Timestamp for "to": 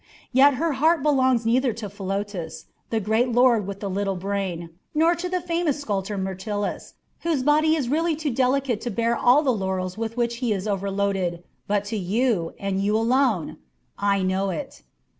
1.73-1.87, 5.13-5.29, 8.81-8.89, 11.85-11.97